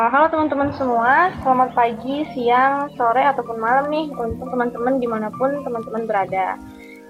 [0.00, 5.60] Halo teman-teman semua, selamat pagi, siang, sore, ataupun malam nih untuk teman-teman di mana pun
[5.60, 6.56] teman-teman berada.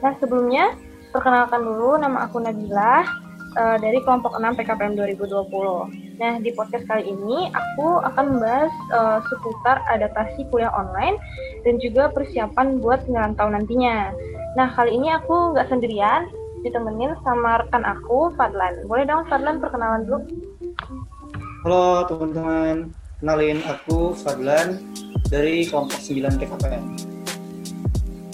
[0.02, 0.74] Nah sebelumnya,
[1.14, 3.06] perkenalkan dulu nama aku Nabila
[3.54, 6.18] uh, dari kelompok 6 PKPM 2020.
[6.18, 11.14] Nah di podcast kali ini aku akan membahas uh, seputar adaptasi kuliah online
[11.62, 14.10] dan juga persiapan buat 9 tahun nantinya.
[14.58, 16.26] Nah kali ini aku nggak sendirian,
[16.66, 18.82] ditemenin sama rekan aku, Fadlan.
[18.90, 20.49] Boleh dong Fadlan perkenalan dulu?
[21.60, 22.88] Halo teman-teman,
[23.20, 24.80] kenalin aku Fadlan
[25.28, 26.84] dari kelompok 9 PKPM.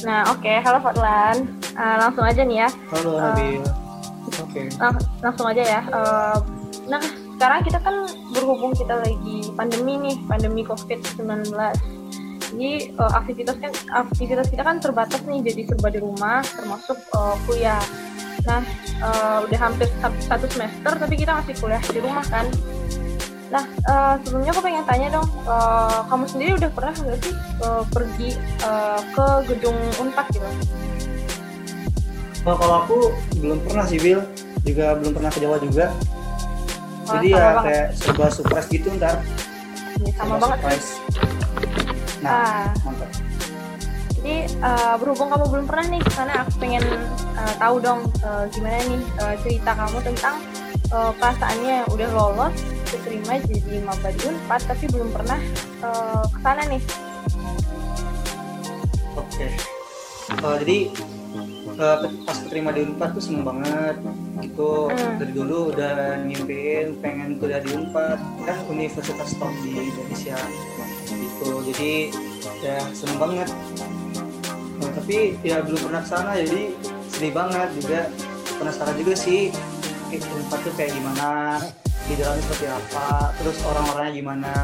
[0.06, 0.62] Nah oke, okay.
[0.62, 1.58] halo Fadlan.
[1.74, 2.68] Uh, langsung aja nih ya.
[2.94, 3.66] Halo uh, Nabil.
[4.30, 4.46] Oke.
[4.46, 4.64] Okay.
[4.78, 4.94] Lang
[5.26, 5.80] langsung aja ya.
[5.90, 6.38] Uh,
[6.86, 7.02] nah
[7.34, 11.50] sekarang kita kan berhubung kita lagi pandemi nih, pandemi COVID-19.
[11.50, 13.74] Jadi uh, aktivitas kan
[14.06, 17.82] aktivitas kita kan terbatas nih, jadi serba di rumah, termasuk uh, kuliah.
[18.46, 18.62] Nah,
[19.02, 19.90] uh, udah hampir
[20.22, 22.46] satu semester, tapi kita masih kuliah di rumah kan.
[23.46, 27.82] Nah, uh, sebelumnya aku pengen tanya dong, uh, kamu sendiri udah pernah nggak sih uh,
[27.94, 28.30] pergi
[28.66, 30.48] uh, ke gedung Unpad gitu?
[32.42, 32.98] Nah, kalau aku
[33.38, 34.22] belum pernah sih, Bill.
[34.66, 35.94] Juga belum pernah ke Jawa juga.
[37.06, 37.62] Oh, Jadi ya banget.
[37.70, 39.22] kayak serba surprise gitu ntar.
[40.02, 40.58] Ya, sama banget.
[40.58, 40.88] Surprise.
[42.18, 42.66] Nah, ah.
[42.82, 43.10] mantap.
[44.10, 46.84] Jadi uh, berhubung kamu belum pernah nih, karena aku pengen
[47.38, 50.36] uh, tahu dong uh, gimana nih uh, cerita kamu tentang
[50.90, 52.56] uh, perasaannya udah lolos
[52.96, 55.40] diterima jadi maba di Unpad tapi belum pernah
[55.84, 56.82] uh, ke sana nih.
[59.16, 59.28] Oke.
[59.32, 59.50] Okay.
[60.26, 60.78] Uh, eh, jadi
[61.76, 63.96] uh, pas keterima di Unpad tuh seneng banget
[64.40, 65.16] gitu hmm.
[65.20, 70.36] dari dulu udah ngimpiin pengen kuliah di Unpad kan universitas top di Indonesia
[71.08, 71.92] gitu jadi
[72.64, 73.48] ya seneng banget
[74.80, 76.62] nah, tapi ya belum pernah ke sana jadi
[77.12, 78.00] sedih banget juga
[78.56, 79.52] penasaran juga sih
[80.12, 81.60] Unpad tuh kayak gimana
[82.06, 83.34] di dalamnya seperti apa?
[83.42, 84.54] Terus orang-orangnya gimana?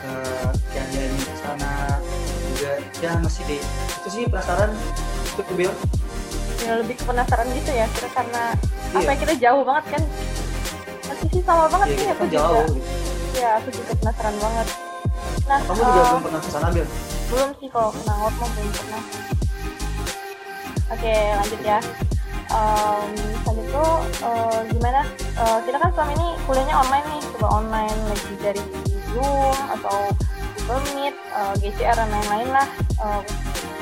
[0.00, 2.00] Uh, dia di sana
[2.50, 3.62] juga ya masih deh
[4.00, 4.70] itu sih penasaran.
[5.36, 5.72] Itu Bill
[6.60, 8.42] ya lebih ke penasaran gitu ya kira karena
[8.92, 9.00] iya.
[9.00, 10.02] apa kita jauh banget kan?
[11.08, 12.82] Masih sih sama banget iya, sih aku jauh juga.
[13.38, 14.68] Ya aku juga penasaran banget.
[15.48, 16.88] Nah kamu juga uh, belum pernah ke sana Bill
[17.30, 19.02] belum sih kalau ke mah belum pernah.
[20.90, 21.78] Oke lanjut ya
[22.50, 23.10] um,
[23.46, 23.86] tadi itu
[24.26, 25.00] uh, gimana?
[25.38, 28.62] Uh, kita kan selama ini kuliahnya online nih coba online lagi dari
[29.10, 29.96] Zoom atau
[30.66, 32.68] Google Meet, uh, GCR dan lain-lain lah.
[33.00, 33.22] Uh,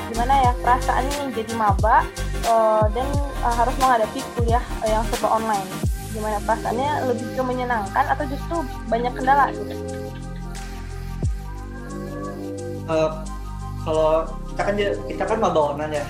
[0.09, 2.01] gimana ya perasaan ini jadi maba
[2.49, 3.05] uh, dan
[3.45, 5.69] uh, harus menghadapi kuliah uh, yang serba online.
[6.09, 7.13] Gimana perasaannya?
[7.13, 9.53] Lebih ke menyenangkan atau justru banyak kendala?
[9.53, 9.99] Gitu
[12.89, 13.09] uh,
[13.85, 14.75] kalau kita kan
[15.07, 16.05] kita kan maba online ya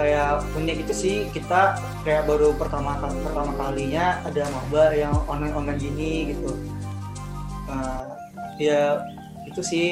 [0.00, 1.16] kayak unik itu sih.
[1.28, 1.76] Kita
[2.08, 6.56] kayak baru pertama pertama kalinya ada maba yang online online gini gitu.
[7.68, 8.16] Uh,
[8.56, 9.04] ya
[9.44, 9.88] itu sih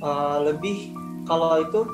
[0.00, 0.96] uh, lebih
[1.28, 1.84] kalau itu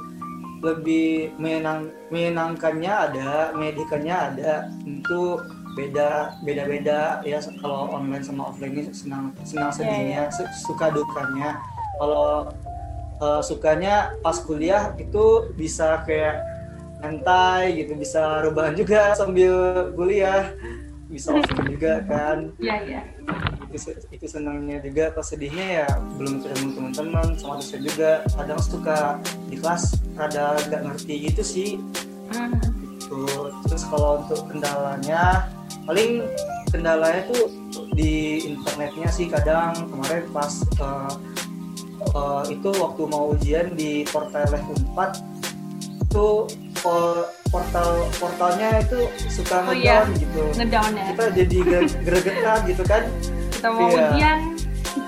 [0.62, 4.52] lebih menang menyenangkannya ada medikannya ada.
[4.86, 5.42] Itu
[5.74, 10.54] beda beda beda ya kalau online sama offline ini senang senang sedihnya yeah, yeah.
[10.66, 11.58] suka dukanya.
[11.98, 12.54] Kalau
[13.20, 16.49] uh, sukanya pas kuliah itu bisa kayak
[17.00, 20.52] santai gitu bisa rebahan juga sambil kuliah.
[21.10, 22.54] Bisa offline juga kan.
[22.62, 23.00] Iya iya.
[23.74, 25.10] Itu itu senangnya juga.
[25.10, 28.22] Pas sedihnya ya belum ketemu teman-teman sama dosen juga.
[28.30, 29.18] Kadang suka
[29.50, 31.70] di kelas rada nggak ngerti gitu sih.
[32.30, 33.26] Gitu.
[33.66, 35.50] Terus kalau untuk kendalanya
[35.82, 36.22] paling
[36.70, 37.50] kendalanya tuh
[37.98, 39.74] di internetnya sih kadang.
[39.90, 41.10] Kemarin pas uh,
[42.14, 45.18] uh, itu waktu mau ujian di portal Unpad
[46.10, 46.46] itu
[46.80, 50.04] portal portalnya itu suka oh, iya.
[50.04, 50.20] ngedown iya.
[50.22, 50.42] gitu.
[50.56, 51.06] ngedown ya.
[51.12, 51.58] Kita jadi
[52.06, 53.02] gregetan gitu kan.
[53.52, 54.08] Kita mau iya.
[54.10, 54.38] ujian.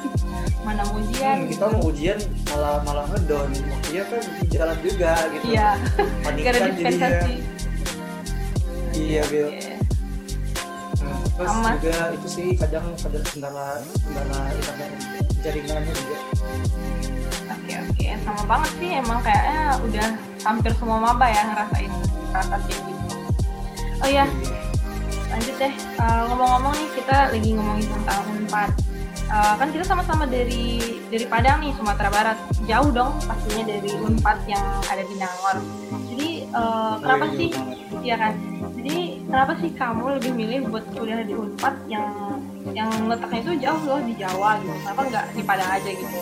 [0.67, 1.37] Mana mau ujian?
[1.43, 2.19] Hmm, kita mau ujian
[2.53, 3.49] malah malah ngedown.
[3.51, 4.23] Waktunya kan
[4.53, 5.45] jalan juga gitu.
[5.51, 5.71] Iya.
[6.23, 6.43] Jadi
[8.93, 9.61] ya iya Bill okay.
[9.65, 9.72] nah,
[11.33, 11.81] terus Amat.
[11.81, 14.91] juga itu sih kadang kadang kendala kendala internet
[15.41, 16.19] jaringannya juga.
[17.53, 18.07] Oke oke.
[18.23, 20.09] Sama banget sih emang kayaknya udah
[20.45, 21.93] hampir semua maba ya ngerasain
[22.31, 23.15] perasaan kayak gitu.
[24.03, 24.25] Oh ya
[25.33, 25.75] lanjut deh.
[25.97, 28.71] Uh, ngomong-ngomong nih kita lagi ngomongin tentang unpad
[29.33, 32.39] uh, kan kita sama-sama dari dari Padang nih Sumatera Barat.
[32.69, 35.57] Jauh dong pastinya dari unpad yang ada di Nangor.
[36.13, 37.51] Jadi uh, kenapa sih?
[38.05, 38.52] Ya kan
[38.83, 42.11] jadi kenapa sih kamu lebih milih buat kuliah di unpad yang
[42.75, 46.19] yang letaknya itu jauh loh di Jawa gitu kenapa nggak di Padang aja gitu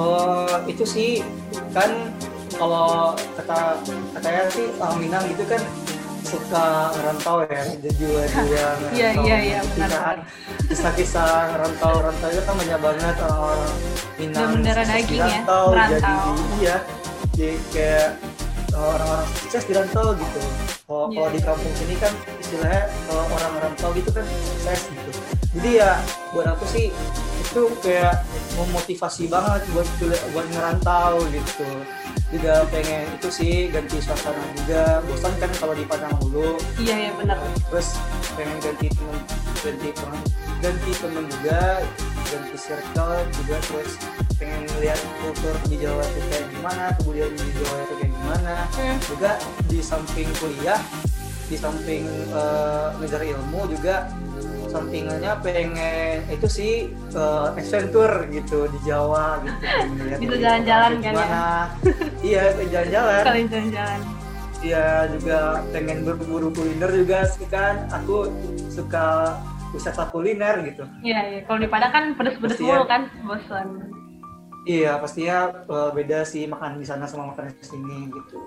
[0.00, 1.10] Oh itu sih
[1.76, 2.10] kan
[2.56, 3.76] kalau kata
[4.16, 5.62] katanya sih orang Minang gitu kan
[6.24, 8.24] suka ngerantau ya jujur-jujur
[8.96, 10.24] Iya iya iya benar.
[10.64, 13.72] kisah-kisah ngerantau rantau itu kan banyak banget orang-orang
[14.16, 16.24] Minang sukses daging di ya, rantau, jadi merantau.
[16.32, 16.76] di, iya
[17.32, 18.08] jadi kayak
[18.76, 20.40] orang-orang sukses di rantau gitu.
[20.88, 25.10] Kalau kalau di kampung sini kan istilahnya kalau orang rantau gitu kan sukses gitu.
[25.60, 26.00] Jadi ya
[26.32, 26.88] buat aku sih
[27.42, 28.24] itu kayak
[28.56, 29.88] memotivasi banget buat
[30.32, 31.68] buat ngerantau gitu.
[32.32, 35.04] Juga pengen itu sih ganti suasana juga.
[35.04, 36.56] Bosan kan kalau di Padang dulu.
[36.80, 37.36] Iya iya benar.
[37.68, 37.96] terus
[38.36, 39.20] pengen ganti temen
[39.62, 40.20] ganti temen
[40.62, 41.60] ganti temen juga
[42.32, 43.92] ganti circle juga terus
[44.42, 48.98] pengen lihat kultur di Jawa itu kayak gimana kebudayaan di Jawa itu kayak gimana Hmm.
[49.00, 49.30] juga
[49.64, 50.80] di samping kuliah
[51.44, 52.02] di samping
[52.98, 54.10] ngejar ilmu juga
[54.66, 59.62] sampingannya pengen itu sih eh, adventure gitu di Jawa gitu
[60.18, 61.28] Bisa dari jalan-jalan kan ya?
[62.20, 64.00] iya jalan-jalan Kalian jalan-jalan.
[64.58, 65.38] Iya juga
[65.70, 68.26] pengen berburu kuliner juga sih kan aku
[68.66, 69.38] suka
[69.70, 71.40] wisata kuliner gitu Iya iya.
[71.44, 73.91] Kalau di Padang kan pedes-pedes mulu kan, bosan.
[74.64, 78.38] Iya pastinya eh, beda sih makan di sana sama makan di sini gitu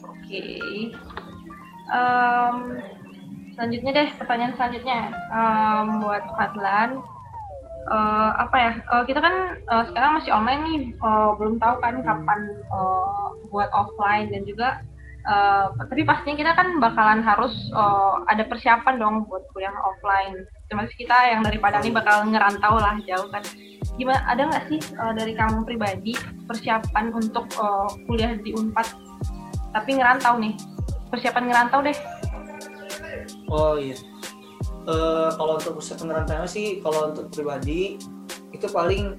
[0.00, 0.94] Oke.
[1.90, 2.56] Em,
[3.58, 7.02] selanjutnya deh pertanyaan selanjutnya Em, buat Fadlan.
[7.90, 8.72] Eh, apa ya?
[8.78, 13.66] eh, kita kan eh, sekarang masih online nih, eh, belum tahu kan kapan eh, buat
[13.74, 14.86] offline dan juga.
[15.24, 20.44] Eh, tapi pastinya kita kan bakalan harus eh, ada persiapan dong buat kuliah offline.
[20.70, 23.42] Termasuk kita yang dari Padang ini bakal ngerantau lah jauh kan.
[23.98, 24.22] Gimana?
[24.30, 26.14] Ada nggak sih eh, dari kamu pribadi
[26.48, 29.10] persiapan untuk eh, kuliah di Unpad
[29.70, 30.54] tapi ngerantau nih
[31.14, 31.96] persiapan ngerantau deh
[33.50, 33.94] oh iya
[34.90, 38.00] Eh, kalau untuk pusat pengerantauan sih kalau untuk pribadi
[38.50, 39.12] itu paling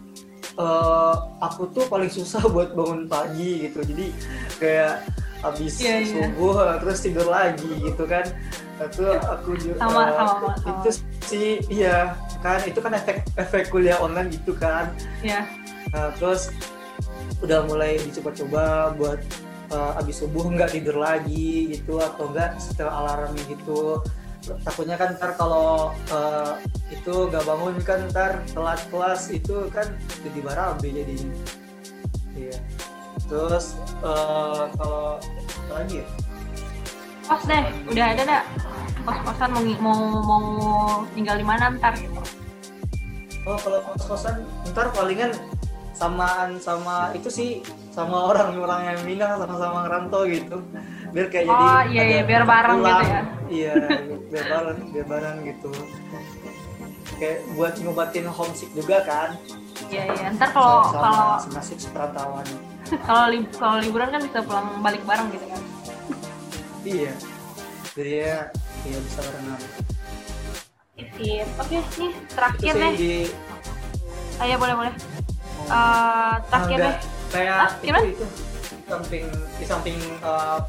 [0.57, 4.09] eh, aku tuh paling susah buat bangun pagi gitu jadi
[4.57, 4.95] kayak
[5.41, 6.25] habis Iya, iya.
[6.29, 8.25] subuh terus tidur lagi gitu kan.
[8.81, 10.69] Itu aku juga Sama, eh, sama, sama.
[10.69, 10.89] itu
[11.29, 14.89] sih iya kan itu kan efek efek kuliah online gitu kan.
[15.21, 15.45] Ya
[15.91, 16.47] Nah, terus
[17.43, 19.19] udah mulai dicoba-coba buat
[19.73, 23.99] uh, abis subuh nggak tidur lagi gitu atau enggak setelah alarm gitu.
[24.63, 26.53] Takutnya kan ntar kalau uh,
[26.89, 29.85] itu nggak bangun kan ntar telat kelas itu kan
[30.23, 31.33] jadi barabe jadinya.
[32.39, 32.57] Iya
[33.31, 35.15] terus uh, kalau
[35.71, 36.07] lagi ya?
[37.23, 38.43] Kos deh udah ada dak
[39.07, 40.43] kos kosan mau mau mau
[41.15, 41.95] tinggal di mana ntar?
[41.95, 42.19] Gitu
[43.41, 45.31] Oh kalau kos-kosan ntar palingan
[45.97, 47.49] samaan sama itu sih
[47.89, 50.61] sama orang-orang yang Minang sama-sama ngerantau gitu.
[51.11, 52.99] Biar kayak jadi Oh, iya, iya, biar bareng pulang.
[53.01, 53.21] gitu ya.
[53.49, 53.71] iya
[54.29, 55.71] biar bareng biar bareng gitu.
[57.17, 59.29] Kayak buat ngobatin homesick juga kan
[59.91, 60.27] iya iya.
[60.31, 62.45] Ntar kalau kalau nasib seperantauan.
[63.07, 65.61] kalau li- kalau liburan kan bisa pulang balik bareng gitu kan?
[66.81, 67.13] Iya.
[67.91, 68.37] Jadi ya
[68.81, 69.59] iya bisa barengan
[71.11, 73.13] sip oke nih terakhir deh di
[74.37, 74.93] ah, iya boleh boleh.
[75.61, 76.97] Oh, Eh, terakhir Ah, deh enggak.
[77.31, 78.05] kayak Ah, itu gimana?
[78.07, 78.25] itu.
[78.87, 80.59] Samping di samping uh,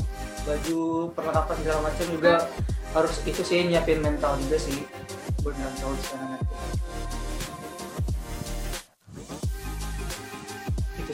[0.42, 0.78] baju
[1.12, 2.34] perlengkapan segala macam juga
[2.92, 4.84] harus itu sih nyiapin mental juga sih
[5.40, 6.04] buat mental di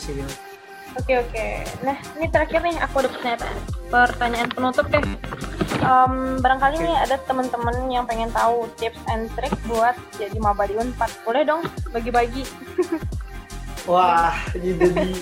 [0.08, 0.30] sih Wil.
[0.96, 1.46] Oke oke.
[1.84, 3.40] Nah ini terakhir nih aku ada pertanyaan
[3.92, 5.04] pertanyaan penutup deh.
[5.78, 10.80] Em, barangkali nih ada teman-teman yang pengen tahu tips and trick buat jadi maba di
[10.80, 11.12] Unpad.
[11.28, 11.62] Boleh dong
[11.92, 12.48] bagi-bagi.
[13.88, 15.16] wah jadi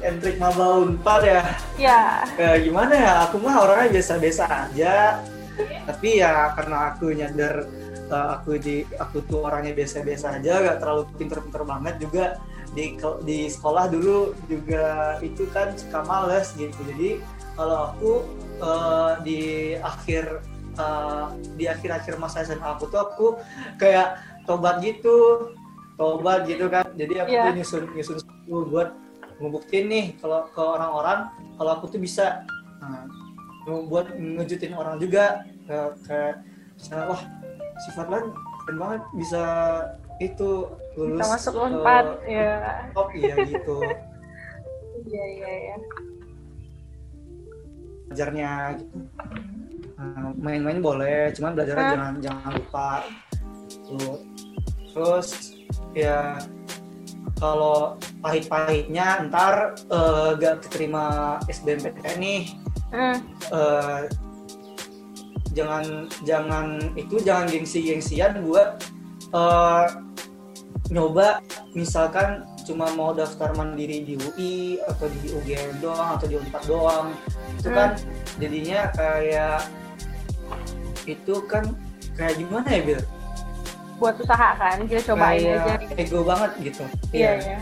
[0.00, 1.42] entrik maba unpad ya
[1.76, 2.24] Ya.
[2.40, 5.20] kayak gimana ya aku mah orangnya biasa-biasa aja
[5.84, 7.68] tapi ya karena aku nyadar
[8.08, 12.40] uh, aku di aku tuh orangnya biasa-biasa aja gak terlalu pinter-pinter banget juga
[12.72, 16.76] di di sekolah dulu juga itu kan suka males gitu.
[16.88, 17.20] Jadi
[17.52, 18.12] kalau aku
[18.64, 20.40] uh, di akhir
[20.80, 23.26] uh, di akhir-akhir masa SMA aku tuh aku
[23.76, 24.16] kayak
[24.48, 25.52] tobat gitu
[26.00, 26.88] tobat gitu kan.
[26.96, 28.16] Jadi aku tuh nyusun nyusun
[28.48, 28.96] buat
[29.42, 31.28] ngebuktiin nih kalau ke orang-orang
[31.60, 32.46] kalau aku tuh bisa
[32.80, 33.04] nah,
[33.68, 35.44] buat ngejutin orang juga.
[35.68, 36.34] Ke kayak
[36.80, 37.22] misalnya wah
[37.84, 38.32] si Fadlan
[38.64, 39.42] keren banget bisa
[40.24, 40.50] itu
[40.94, 42.06] lulus Kita masuk ke Unpad.
[42.24, 42.52] Ya.
[42.92, 43.76] top iya gitu
[45.02, 45.76] Iya iya iya.
[48.06, 48.96] belajarnya gitu
[49.94, 51.92] Nah, main-main boleh cuman belajarnya Hah?
[51.94, 52.88] jangan jangan lupa
[53.86, 54.18] Tuh.
[54.84, 55.28] terus
[55.92, 56.42] ya
[57.38, 61.04] kalau pahit-pahitnya ntar eh, gak keterima
[61.46, 62.42] SBMPTN nih
[62.90, 63.16] Hmm.
[63.48, 64.04] eh,
[65.52, 65.84] jangan
[66.28, 68.82] jangan itu jangan gengsi-gengsian buat
[69.30, 69.84] eh,
[70.92, 71.40] nyoba
[71.72, 77.16] misalkan cuma mau daftar mandiri di UI atau di UGM doang atau di Unpad doang
[77.56, 77.96] itu kan
[78.36, 79.64] jadinya kayak
[81.08, 81.64] itu kan
[82.14, 83.00] kayak gimana ya Bil?
[83.96, 86.84] buat usaha kan kita cobain Kayak aja ego banget gitu.
[87.14, 87.58] iya iya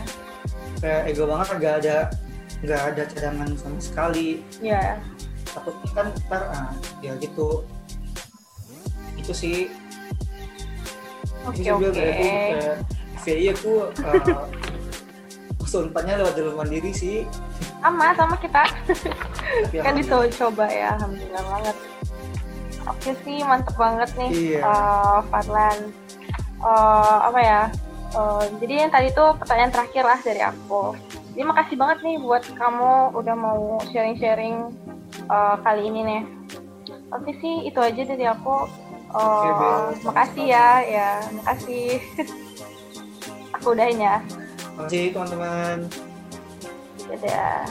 [0.81, 1.97] Kayak ego banget nggak ada
[2.61, 4.41] nggak ada cadangan sama sekali.
[4.57, 4.97] iya
[5.45, 6.69] Takutnya kan ntar ah,
[7.05, 7.61] ya gitu.
[9.17, 9.69] Itu sih.
[11.45, 12.81] oke Itu oke aku kayak
[13.21, 14.45] VI aku uh,
[15.61, 17.23] kesulitannya lewat jalur mandiri sih.
[17.81, 18.61] sama sama kita.
[19.73, 21.77] Kan dicoba ya alhamdulillah banget.
[22.85, 24.59] Oke sih mantep banget nih Iya.
[24.65, 25.77] eh, Fadlan
[26.61, 27.61] Eh, apa ya
[28.13, 30.93] eh, jadi yang tadi tuh pertanyaan terakhir lah dari aku.
[31.33, 34.69] Jadi makasih banget nih buat kamu udah mau sharing-sharing
[35.25, 36.21] eh, kali ini nih.
[37.09, 38.69] Oke sih itu aja dari aku.
[39.11, 39.79] Oke, Bel.
[40.05, 41.97] makasih ya ya makasih
[43.61, 45.77] aku udahin ya Terima kasih teman-teman.
[47.05, 47.61] dadah